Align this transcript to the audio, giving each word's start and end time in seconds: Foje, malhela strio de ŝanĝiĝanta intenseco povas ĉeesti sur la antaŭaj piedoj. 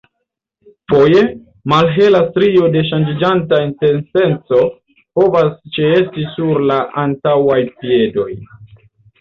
Foje, 0.91 1.19
malhela 1.73 2.21
strio 2.29 2.63
de 2.75 2.81
ŝanĝiĝanta 2.87 3.59
intenseco 3.67 4.63
povas 5.21 5.53
ĉeesti 5.77 6.27
sur 6.33 6.67
la 6.73 6.81
antaŭaj 7.07 7.61
piedoj. 7.85 8.31